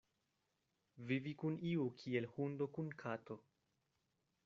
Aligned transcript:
Vivi 1.11 1.35
kun 1.43 1.59
iu 1.73 1.87
kiel 2.01 2.29
hundo 2.39 2.71
kun 2.79 2.93
kato. 3.07 3.43